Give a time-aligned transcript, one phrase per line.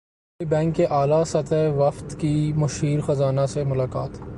[0.03, 4.21] عالمی بینک کے اعلی سطحی وفد کی مشیر خزانہ سے ملاقات